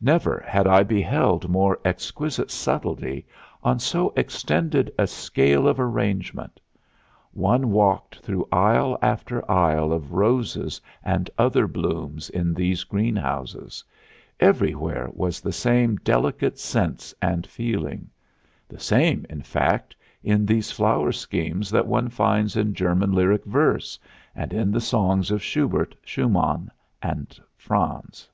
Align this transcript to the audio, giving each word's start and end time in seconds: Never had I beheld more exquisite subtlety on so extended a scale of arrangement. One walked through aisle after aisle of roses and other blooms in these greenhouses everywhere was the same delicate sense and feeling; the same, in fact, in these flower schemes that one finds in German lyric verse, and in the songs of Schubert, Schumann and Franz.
Never 0.00 0.42
had 0.48 0.66
I 0.66 0.82
beheld 0.82 1.48
more 1.48 1.78
exquisite 1.84 2.50
subtlety 2.50 3.24
on 3.62 3.78
so 3.78 4.12
extended 4.16 4.92
a 4.98 5.06
scale 5.06 5.68
of 5.68 5.78
arrangement. 5.78 6.58
One 7.30 7.70
walked 7.70 8.18
through 8.18 8.48
aisle 8.50 8.98
after 9.00 9.48
aisle 9.48 9.92
of 9.92 10.10
roses 10.10 10.80
and 11.04 11.30
other 11.38 11.68
blooms 11.68 12.30
in 12.30 12.52
these 12.52 12.82
greenhouses 12.82 13.84
everywhere 14.40 15.08
was 15.12 15.40
the 15.40 15.52
same 15.52 15.98
delicate 15.98 16.58
sense 16.58 17.14
and 17.22 17.46
feeling; 17.46 18.10
the 18.66 18.80
same, 18.80 19.24
in 19.30 19.42
fact, 19.42 19.94
in 20.24 20.46
these 20.46 20.72
flower 20.72 21.12
schemes 21.12 21.70
that 21.70 21.86
one 21.86 22.08
finds 22.08 22.56
in 22.56 22.74
German 22.74 23.12
lyric 23.12 23.44
verse, 23.44 24.00
and 24.34 24.52
in 24.52 24.72
the 24.72 24.80
songs 24.80 25.30
of 25.30 25.44
Schubert, 25.44 25.94
Schumann 26.02 26.72
and 27.00 27.38
Franz. 27.56 28.28